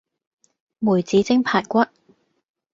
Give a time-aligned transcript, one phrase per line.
[0.79, 1.85] 梅子蒸排骨